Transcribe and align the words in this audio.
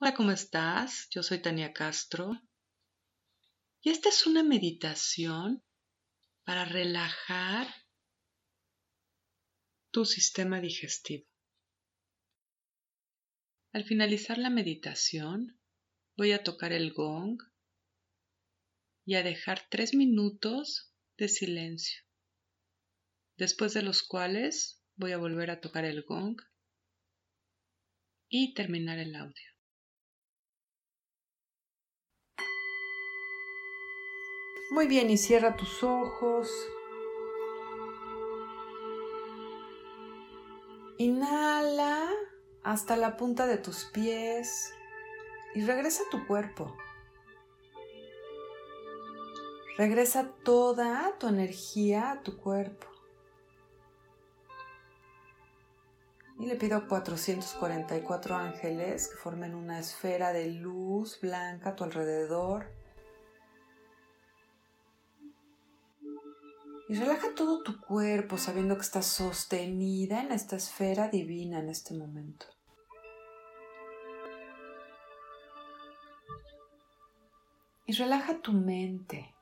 Hola, 0.00 0.14
¿cómo 0.14 0.30
estás? 0.30 1.08
Yo 1.10 1.24
soy 1.24 1.42
Tania 1.42 1.72
Castro 1.72 2.40
y 3.82 3.90
esta 3.90 4.10
es 4.10 4.28
una 4.28 4.44
meditación 4.44 5.64
para 6.44 6.64
relajar 6.64 7.66
tu 9.90 10.04
sistema 10.04 10.60
digestivo. 10.60 11.26
Al 13.72 13.82
finalizar 13.82 14.38
la 14.38 14.50
meditación, 14.50 15.58
voy 16.16 16.30
a 16.30 16.44
tocar 16.44 16.72
el 16.72 16.92
gong 16.92 17.42
y 19.04 19.16
a 19.16 19.24
dejar 19.24 19.66
tres 19.68 19.94
minutos 19.94 20.94
de 21.16 21.28
silencio, 21.28 22.04
después 23.36 23.74
de 23.74 23.82
los 23.82 24.04
cuales 24.04 24.80
voy 24.94 25.10
a 25.10 25.18
volver 25.18 25.50
a 25.50 25.60
tocar 25.60 25.84
el 25.84 26.04
gong 26.04 26.40
y 28.28 28.54
terminar 28.54 29.00
el 29.00 29.16
audio. 29.16 29.57
Muy 34.70 34.86
bien, 34.86 35.08
y 35.08 35.16
cierra 35.16 35.56
tus 35.56 35.82
ojos. 35.82 36.50
Inhala 40.98 42.10
hasta 42.62 42.96
la 42.96 43.16
punta 43.16 43.46
de 43.46 43.56
tus 43.56 43.86
pies 43.86 44.74
y 45.54 45.62
regresa 45.64 46.02
a 46.02 46.10
tu 46.10 46.26
cuerpo. 46.26 46.76
Regresa 49.78 50.32
toda 50.44 51.16
tu 51.18 51.28
energía 51.28 52.10
a 52.10 52.22
tu 52.22 52.36
cuerpo. 52.36 52.88
Y 56.38 56.46
le 56.46 56.56
pido 56.56 56.76
a 56.76 56.86
444 56.86 58.36
ángeles 58.36 59.08
que 59.08 59.16
formen 59.16 59.54
una 59.54 59.78
esfera 59.78 60.32
de 60.32 60.48
luz 60.50 61.20
blanca 61.20 61.70
a 61.70 61.76
tu 61.76 61.84
alrededor 61.84 62.77
Y 66.88 66.94
relaja 66.94 67.34
todo 67.34 67.62
tu 67.62 67.80
cuerpo 67.80 68.38
sabiendo 68.38 68.76
que 68.76 68.82
estás 68.82 69.06
sostenida 69.06 70.22
en 70.22 70.32
esta 70.32 70.56
esfera 70.56 71.08
divina 71.08 71.58
en 71.58 71.68
este 71.68 71.92
momento. 71.92 72.46
Y 77.84 77.92
relaja 77.92 78.40
tu 78.40 78.52
mente. 78.52 79.34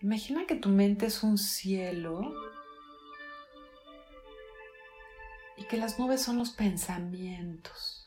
Imagina 0.00 0.46
que 0.46 0.56
tu 0.56 0.70
mente 0.70 1.06
es 1.06 1.22
un 1.22 1.36
cielo 1.36 2.32
y 5.56 5.64
que 5.64 5.76
las 5.76 5.98
nubes 5.98 6.22
son 6.22 6.38
los 6.38 6.50
pensamientos. 6.50 8.01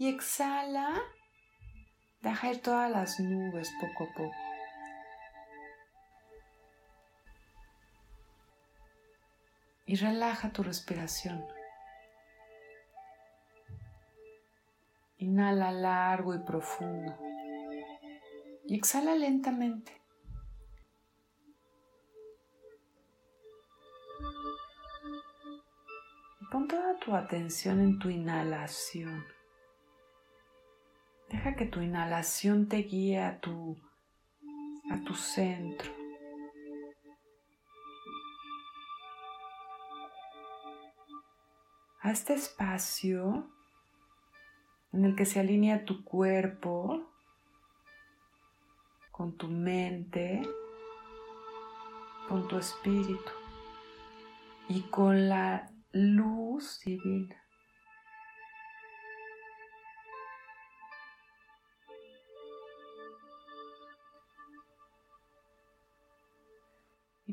Y 0.00 0.08
exhala. 0.08 0.98
Deja 2.22 2.50
ir 2.50 2.62
todas 2.62 2.90
las 2.90 3.20
nubes 3.20 3.70
poco 3.78 4.04
a 4.04 4.14
poco. 4.14 4.36
Y 9.84 9.96
relaja 9.96 10.52
tu 10.52 10.62
respiración. 10.62 11.44
Inhala 15.18 15.70
largo 15.70 16.34
y 16.34 16.38
profundo. 16.38 17.18
Y 18.64 18.76
exhala 18.76 19.14
lentamente. 19.14 20.00
Pon 26.50 26.66
toda 26.66 26.98
tu 26.98 27.14
atención 27.14 27.80
en 27.80 27.98
tu 27.98 28.08
inhalación. 28.08 29.39
Deja 31.30 31.54
que 31.54 31.64
tu 31.64 31.80
inhalación 31.80 32.68
te 32.68 32.78
guíe 32.78 33.22
a 33.22 33.38
tu, 33.38 33.76
a 34.90 34.98
tu 35.04 35.14
centro. 35.14 35.88
A 42.02 42.10
este 42.10 42.34
espacio 42.34 43.48
en 44.92 45.04
el 45.04 45.14
que 45.14 45.24
se 45.24 45.38
alinea 45.38 45.84
tu 45.84 46.02
cuerpo 46.02 47.08
con 49.12 49.36
tu 49.36 49.46
mente, 49.46 50.42
con 52.28 52.48
tu 52.48 52.58
espíritu 52.58 53.30
y 54.68 54.82
con 54.82 55.28
la 55.28 55.70
luz 55.92 56.80
divina. 56.84 57.39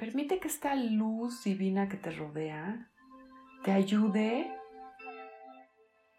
Permite 0.00 0.40
que 0.40 0.48
esta 0.48 0.74
luz 0.74 1.44
divina 1.44 1.90
que 1.90 1.98
te 1.98 2.10
rodea 2.10 2.90
te 3.64 3.70
ayude 3.70 4.50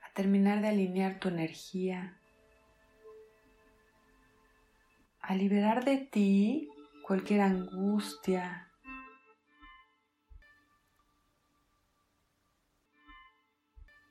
a 0.04 0.14
terminar 0.14 0.62
de 0.62 0.68
alinear 0.68 1.20
tu 1.20 1.30
energía, 1.30 2.22
a 5.20 5.34
liberar 5.34 5.84
de 5.84 5.98
ti 5.98 6.70
cualquier 7.08 7.42
angustia. 7.42 8.72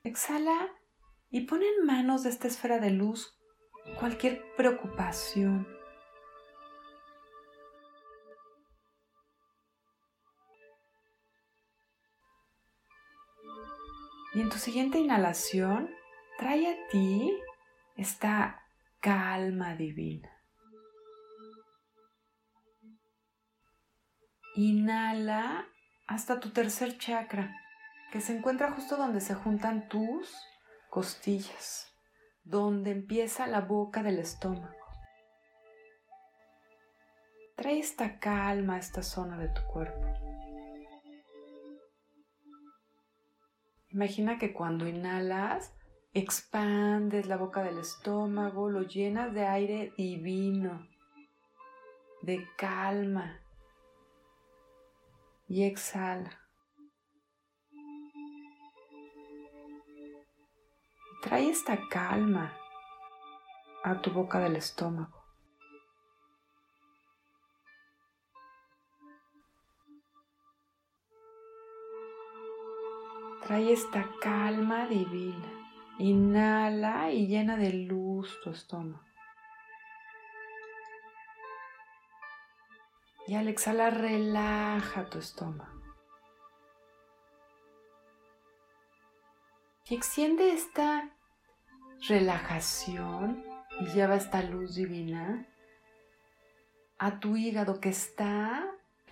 Exhala 0.03 0.69
y 1.31 1.43
pon 1.43 1.63
en 1.63 1.87
manos 1.87 2.25
de 2.25 2.31
esta 2.31 2.49
esfera 2.49 2.81
de 2.81 2.91
luz 2.91 3.39
cualquier 4.01 4.43
preocupación 4.57 5.80
Y 14.33 14.41
en 14.41 14.49
tu 14.49 14.59
siguiente 14.59 14.99
inhalación, 14.99 15.91
trae 16.39 16.67
a 16.69 16.89
ti 16.89 17.37
esta 17.97 18.63
calma 19.01 19.75
divina. 19.75 20.31
Inhala 24.55 25.67
hasta 26.07 26.41
tu 26.41 26.51
tercer 26.51 26.99
chakra, 26.99 27.55
que 28.13 28.21
se 28.21 28.37
encuentra 28.37 28.73
justo 28.73 28.97
donde 28.97 29.21
se 29.21 29.35
juntan 29.35 29.89
tus 29.89 30.37
costillas, 30.91 31.93
donde 32.43 32.91
empieza 32.91 33.47
la 33.47 33.61
boca 33.61 34.03
del 34.03 34.19
estómago. 34.19 34.75
Trae 37.57 37.79
esta 37.79 38.19
calma 38.19 38.77
a 38.77 38.79
esta 38.79 39.03
zona 39.03 39.37
de 39.39 39.49
tu 39.49 39.63
cuerpo. 39.67 40.40
Imagina 43.93 44.39
que 44.39 44.53
cuando 44.53 44.87
inhalas, 44.87 45.75
expandes 46.13 47.27
la 47.27 47.37
boca 47.37 47.63
del 47.63 47.79
estómago, 47.79 48.69
lo 48.69 48.83
llenas 48.83 49.35
de 49.35 49.47
aire 49.47 49.93
divino, 49.97 50.87
de 52.23 52.47
calma. 52.57 53.41
Y 55.49 55.65
exhala. 55.65 56.39
Trae 61.23 61.51
esta 61.51 61.77
calma 61.89 62.57
a 63.83 64.01
tu 64.01 64.13
boca 64.13 64.39
del 64.39 64.55
estómago. 64.55 65.20
Trae 73.51 73.73
esta 73.73 74.09
calma 74.21 74.87
divina. 74.87 75.51
Inhala 75.99 77.11
y 77.11 77.27
llena 77.27 77.57
de 77.57 77.73
luz 77.73 78.39
tu 78.45 78.51
estómago. 78.51 79.05
Y 83.27 83.35
al 83.35 83.49
exhalar 83.49 83.99
relaja 83.99 85.11
tu 85.11 85.19
estómago. 85.19 85.83
Y 89.87 89.97
extiende 89.97 90.53
esta 90.53 91.11
relajación 92.07 93.45
y 93.81 93.87
lleva 93.87 94.15
esta 94.15 94.45
luz 94.45 94.77
divina 94.77 95.45
a 96.99 97.19
tu 97.19 97.37
hígado 97.37 97.81
que 97.81 97.89
está 97.89 98.71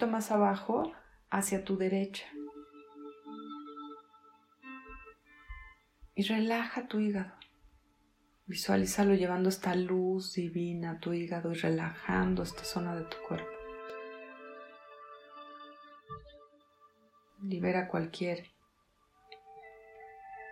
más 0.09 0.31
abajo 0.31 0.93
hacia 1.29 1.65
tu 1.65 1.77
derecha. 1.77 2.29
Y 6.19 6.25
relaja 6.25 6.89
tu 6.89 6.99
hígado. 6.99 7.33
Visualízalo 8.47 9.15
llevando 9.15 9.49
esta 9.49 9.77
luz 9.77 10.35
divina 10.35 10.91
a 10.91 10.99
tu 10.99 11.13
hígado 11.13 11.53
y 11.53 11.55
relajando 11.55 12.43
esta 12.43 12.65
zona 12.65 12.97
de 12.97 13.05
tu 13.05 13.17
cuerpo. 13.19 13.47
Libera 17.45 17.87
cualquier 17.87 18.49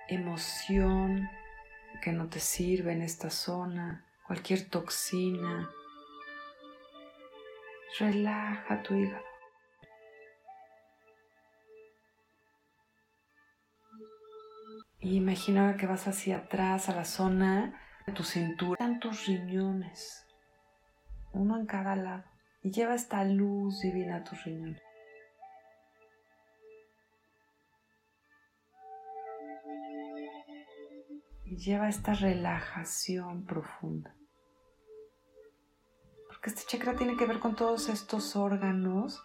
emoción 0.07 1.29
que 2.01 2.13
no 2.13 2.29
te 2.29 2.39
sirve 2.39 2.93
en 2.93 3.03
esta 3.03 3.31
zona, 3.31 4.07
cualquier 4.25 4.71
toxina. 4.71 5.69
Relaja 7.99 8.85
tu 8.85 8.95
hígado. 8.95 9.36
Y 14.99 15.17
imagina 15.17 15.77
que 15.77 15.87
vas 15.87 16.07
hacia 16.09 16.39
atrás 16.39 16.89
a 16.89 16.95
la 16.95 17.05
zona 17.05 17.79
de 18.07 18.13
tu 18.13 18.25
cintura, 18.25 18.79
tantos 18.79 19.27
riñones, 19.27 20.27
uno 21.33 21.59
en 21.59 21.67
cada 21.67 21.97
lado, 21.97 22.25
y 22.63 22.71
lleva 22.71 22.95
esta 22.95 23.23
luz 23.25 23.81
divina 23.81 24.17
a 24.17 24.25
tus 24.25 24.43
riñones. 24.45 24.83
Y 31.45 31.57
lleva 31.59 31.89
esta 31.89 32.15
relajación 32.15 33.45
profunda. 33.45 34.15
Porque 36.29 36.51
este 36.51 36.63
chakra 36.67 36.97
tiene 36.97 37.17
que 37.17 37.27
ver 37.27 37.39
con 37.39 37.55
todos 37.55 37.89
estos 37.89 38.35
órganos. 38.35 39.23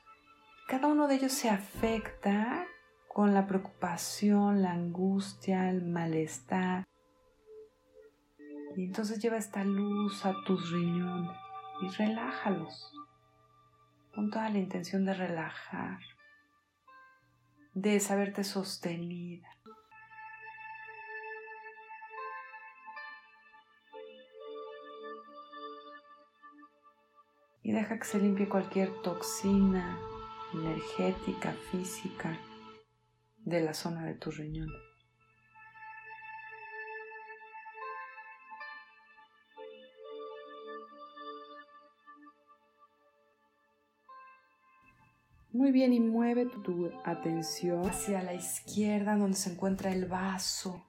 Cada 0.68 0.88
uno 0.88 1.08
de 1.08 1.16
ellos 1.16 1.32
se 1.32 1.50
afecta 1.50 2.68
con 3.14 3.34
la 3.34 3.46
preocupación, 3.46 4.62
la 4.62 4.72
angustia, 4.72 5.70
el 5.70 5.84
malestar. 5.84 6.86
Y 8.78 8.86
entonces 8.86 9.22
lleva 9.22 9.36
esta 9.36 9.66
luz 9.66 10.26
a 10.26 10.34
tus 10.46 10.72
riñones 10.72 11.36
y 11.82 11.90
relájalos. 11.90 12.94
Con 14.16 14.30
toda 14.30 14.50
la 14.50 14.60
intención 14.60 15.04
de 15.04 15.14
relajar, 15.14 16.00
de 17.74 18.00
saberte 18.00 18.46
sostenida. 18.46 19.48
Y 27.62 27.74
deja 27.74 28.00
que 28.00 28.06
se 28.06 28.20
limpie 28.20 28.48
cualquier 28.48 29.02
toxina 29.02 29.98
energética, 30.54 31.52
física 31.72 32.38
de 33.46 33.62
la 33.62 33.74
zona 33.74 34.06
de 34.06 34.16
tu 34.16 34.32
riñón. 34.32 34.70
Muy 45.54 45.74
bien, 45.74 45.92
y 45.92 46.00
mueve 46.00 46.46
tu 46.46 46.90
atención 47.04 47.86
hacia 47.86 48.24
la 48.24 48.34
izquierda 48.34 49.18
donde 49.18 49.36
se 49.36 49.52
encuentra 49.52 49.92
el 49.92 50.06
vaso. 50.06 50.86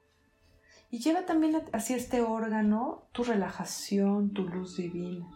Y 0.88 1.00
lleva 1.00 1.26
también 1.26 1.62
hacia 1.72 1.96
este 1.96 2.20
órgano 2.20 3.08
tu 3.12 3.24
relajación, 3.24 4.32
tu 4.32 4.46
luz 4.46 4.76
divina. 4.76 5.26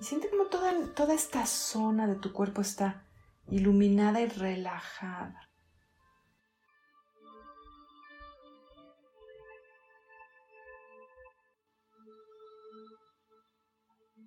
Y 0.00 0.04
siente 0.04 0.28
como 0.30 0.46
toda, 0.46 0.72
toda 0.94 1.14
esta 1.14 1.46
zona 1.46 2.06
de 2.06 2.16
tu 2.16 2.32
cuerpo 2.32 2.60
está 2.60 3.04
iluminada 3.48 4.20
y 4.20 4.26
relajada. 4.26 5.48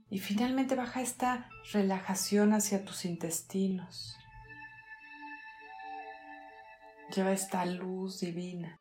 Y 0.09 0.19
finalmente 0.19 0.75
baja 0.75 1.01
esta 1.01 1.50
relajación 1.73 2.53
hacia 2.53 2.85
tus 2.85 3.03
intestinos. 3.03 4.15
Lleva 7.13 7.31
esta 7.33 7.65
luz 7.65 8.19
divina. 8.19 8.79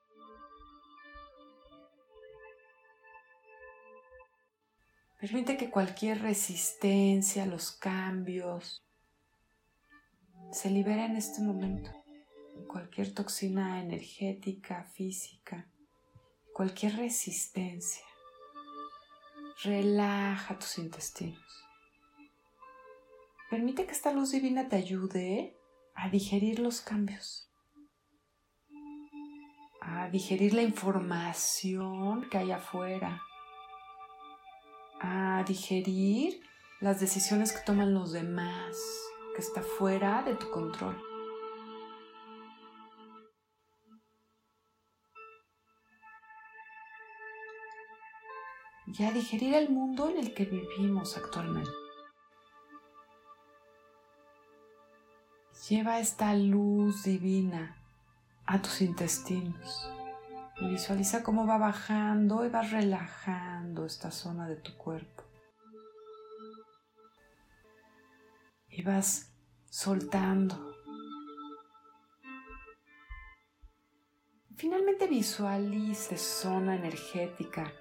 Permite 5.24 5.56
que 5.56 5.70
cualquier 5.70 6.20
resistencia, 6.20 7.46
los 7.46 7.70
cambios, 7.70 8.84
se 10.52 10.68
libere 10.68 11.06
en 11.06 11.16
este 11.16 11.40
momento. 11.40 11.90
Cualquier 12.68 13.14
toxina 13.14 13.80
energética, 13.80 14.84
física, 14.92 15.66
cualquier 16.52 16.96
resistencia. 16.96 18.04
Relaja 19.62 20.58
tus 20.58 20.76
intestinos. 20.76 21.64
Permite 23.48 23.86
que 23.86 23.92
esta 23.92 24.12
luz 24.12 24.32
divina 24.32 24.68
te 24.68 24.76
ayude 24.76 25.56
a 25.94 26.10
digerir 26.10 26.58
los 26.58 26.82
cambios, 26.82 27.48
a 29.80 30.06
digerir 30.10 30.52
la 30.52 30.60
información 30.60 32.28
que 32.28 32.36
hay 32.36 32.50
afuera 32.50 33.22
a 35.06 35.44
digerir 35.44 36.40
las 36.80 36.98
decisiones 36.98 37.52
que 37.52 37.60
toman 37.60 37.92
los 37.92 38.12
demás, 38.12 38.74
que 39.34 39.42
está 39.42 39.60
fuera 39.60 40.22
de 40.22 40.34
tu 40.34 40.50
control. 40.50 40.96
Y 48.86 49.02
a 49.02 49.12
digerir 49.12 49.54
el 49.54 49.70
mundo 49.70 50.08
en 50.08 50.18
el 50.18 50.34
que 50.34 50.44
vivimos 50.44 51.16
actualmente. 51.16 51.70
Lleva 55.68 55.98
esta 55.98 56.34
luz 56.34 57.02
divina 57.02 57.76
a 58.46 58.62
tus 58.62 58.80
intestinos. 58.80 59.90
Y 60.60 60.68
visualiza 60.68 61.22
cómo 61.22 61.46
va 61.46 61.58
bajando 61.58 62.46
y 62.46 62.48
va 62.48 62.62
relajando 62.62 63.53
esta 63.82 64.10
zona 64.10 64.46
de 64.46 64.56
tu 64.56 64.76
cuerpo. 64.76 65.24
Y 68.68 68.82
vas 68.82 69.34
soltando. 69.68 70.74
Finalmente 74.56 75.06
visualice 75.08 76.16
zona 76.16 76.76
energética 76.76 77.72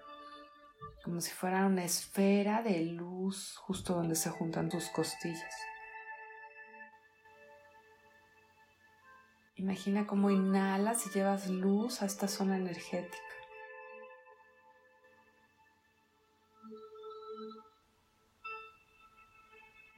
como 1.04 1.20
si 1.20 1.32
fuera 1.32 1.66
una 1.66 1.84
esfera 1.84 2.64
de 2.64 2.80
luz 2.86 3.58
justo 3.58 3.94
donde 3.94 4.16
se 4.16 4.30
juntan 4.30 4.70
tus 4.70 4.88
costillas. 4.90 5.54
Imagina 9.56 10.08
cómo 10.08 10.30
inhalas 10.32 11.06
y 11.06 11.10
llevas 11.10 11.50
luz 11.50 12.02
a 12.02 12.06
esta 12.06 12.30
zona 12.30 12.56
energética. 12.56 13.18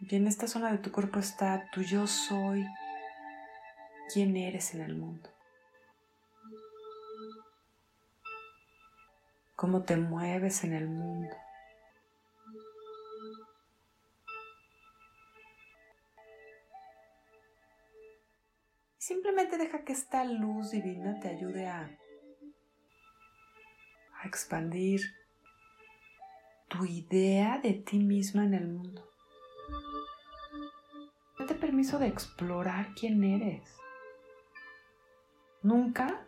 Y 0.07 0.17
en 0.17 0.27
esta 0.27 0.47
zona 0.47 0.71
de 0.71 0.77
tu 0.77 0.91
cuerpo 0.91 1.17
está 1.17 1.67
tu 1.71 1.81
yo 1.81 2.05
soy, 2.05 2.63
quién 4.13 4.37
eres 4.37 4.75
en 4.75 4.81
el 4.81 4.95
mundo. 4.95 5.27
Cómo 9.55 9.83
te 9.83 9.97
mueves 9.97 10.63
en 10.63 10.73
el 10.73 10.87
mundo. 10.87 11.35
Simplemente 18.99 19.57
deja 19.57 19.83
que 19.85 19.93
esta 19.93 20.23
luz 20.23 20.69
divina 20.69 21.19
te 21.19 21.29
ayude 21.29 21.67
a, 21.67 21.89
a 24.21 24.27
expandir 24.27 25.01
tu 26.67 26.85
idea 26.85 27.57
de 27.57 27.73
ti 27.73 27.97
misma 27.97 28.43
en 28.43 28.53
el 28.53 28.67
mundo. 28.67 29.14
Date 31.39 31.55
permiso 31.55 31.99
de 31.99 32.07
explorar 32.07 32.93
quién 32.95 33.23
eres. 33.23 33.75
Nunca 35.61 36.25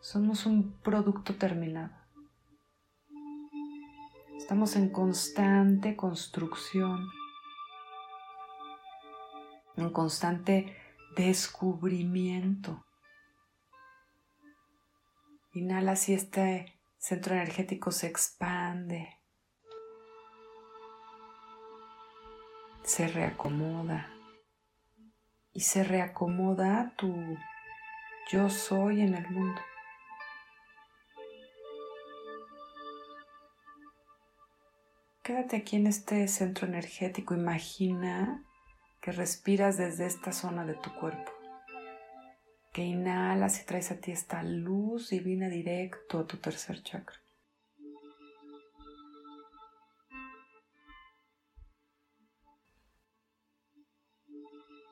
somos 0.00 0.46
un 0.46 0.72
producto 0.82 1.34
terminado. 1.36 1.94
Estamos 4.36 4.76
en 4.76 4.90
constante 4.90 5.96
construcción, 5.96 7.08
en 9.76 9.90
constante 9.90 10.76
descubrimiento. 11.16 12.84
Inhala 15.54 15.96
si 15.96 16.12
este 16.12 16.78
centro 16.98 17.34
energético 17.34 17.90
se 17.90 18.06
expande, 18.06 19.16
se 22.84 23.08
reacomoda 23.08 24.10
y 25.54 25.60
se 25.60 25.84
reacomoda 25.84 26.92
tu 26.96 27.38
yo 28.30 28.50
soy 28.50 29.00
en 29.00 29.14
el 29.14 29.28
mundo. 29.30 29.60
Quédate 35.22 35.56
aquí 35.56 35.76
en 35.76 35.86
este 35.86 36.28
centro 36.28 36.66
energético, 36.66 37.34
imagina 37.34 38.44
que 39.00 39.12
respiras 39.12 39.78
desde 39.78 40.04
esta 40.04 40.32
zona 40.32 40.66
de 40.66 40.74
tu 40.74 40.94
cuerpo, 40.94 41.32
que 42.74 42.82
inhalas 42.82 43.62
y 43.62 43.64
traes 43.64 43.90
a 43.90 43.98
ti 43.98 44.12
esta 44.12 44.42
luz 44.42 45.08
divina 45.08 45.48
directo 45.48 46.18
a 46.18 46.26
tu 46.26 46.36
tercer 46.36 46.82
chakra. 46.82 47.23